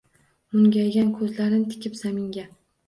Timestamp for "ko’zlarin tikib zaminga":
1.21-2.53